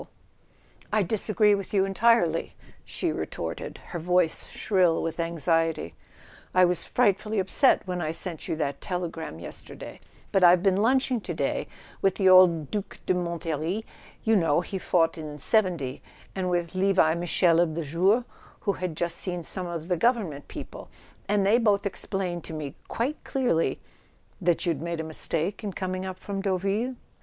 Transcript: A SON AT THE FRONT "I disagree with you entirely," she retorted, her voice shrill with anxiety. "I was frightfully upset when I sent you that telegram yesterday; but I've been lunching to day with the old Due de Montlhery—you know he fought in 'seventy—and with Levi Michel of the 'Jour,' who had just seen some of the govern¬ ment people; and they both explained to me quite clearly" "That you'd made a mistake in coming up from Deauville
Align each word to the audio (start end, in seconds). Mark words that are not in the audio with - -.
A 0.01 0.03
SON 0.03 0.09
AT 0.09 0.13
THE 0.15 0.87
FRONT 0.87 0.89
"I 0.93 1.03
disagree 1.03 1.53
with 1.53 1.73
you 1.75 1.85
entirely," 1.85 2.53
she 2.83 3.11
retorted, 3.11 3.77
her 3.89 3.99
voice 3.99 4.47
shrill 4.47 5.03
with 5.03 5.19
anxiety. 5.19 5.93
"I 6.55 6.65
was 6.65 6.85
frightfully 6.85 7.37
upset 7.37 7.85
when 7.85 8.01
I 8.01 8.11
sent 8.11 8.47
you 8.47 8.55
that 8.55 8.81
telegram 8.81 9.37
yesterday; 9.37 9.99
but 10.31 10.43
I've 10.43 10.63
been 10.63 10.77
lunching 10.77 11.21
to 11.21 11.35
day 11.35 11.67
with 12.01 12.15
the 12.15 12.27
old 12.27 12.71
Due 12.71 12.83
de 13.05 13.13
Montlhery—you 13.13 14.35
know 14.35 14.61
he 14.61 14.79
fought 14.79 15.19
in 15.19 15.37
'seventy—and 15.37 16.49
with 16.49 16.73
Levi 16.73 17.13
Michel 17.13 17.59
of 17.59 17.75
the 17.75 17.83
'Jour,' 17.83 18.25
who 18.61 18.73
had 18.73 18.97
just 18.97 19.17
seen 19.17 19.43
some 19.43 19.67
of 19.67 19.87
the 19.87 19.99
govern¬ 19.99 20.27
ment 20.31 20.47
people; 20.47 20.89
and 21.29 21.45
they 21.45 21.59
both 21.59 21.85
explained 21.85 22.43
to 22.45 22.53
me 22.53 22.73
quite 22.87 23.23
clearly" 23.23 23.79
"That 24.41 24.65
you'd 24.65 24.81
made 24.81 24.99
a 24.99 25.03
mistake 25.03 25.63
in 25.63 25.73
coming 25.73 26.07
up 26.07 26.17
from 26.17 26.41
Deauville 26.41 26.95